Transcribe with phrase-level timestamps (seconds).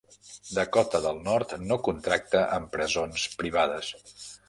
[0.59, 3.97] Dakota del Nord no contracta amb presons privades.